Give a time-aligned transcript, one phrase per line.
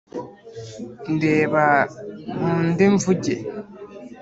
[1.13, 1.65] Ndeba
[2.35, 3.35] nkunde mvuge